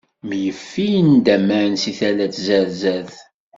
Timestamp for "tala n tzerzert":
1.99-3.15